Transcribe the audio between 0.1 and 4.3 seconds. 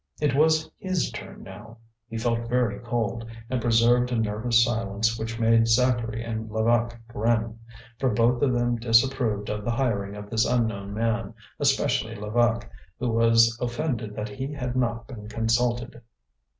It was his turn now. He felt very cold, and preserved a